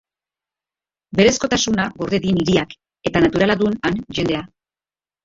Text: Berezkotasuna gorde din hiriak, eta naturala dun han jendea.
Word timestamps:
Berezkotasuna 1.19 1.85
gorde 1.99 2.19
din 2.23 2.39
hiriak, 2.45 2.73
eta 3.11 3.21
naturala 3.27 3.59
dun 3.61 3.77
han 3.91 4.01
jendea. 4.21 4.41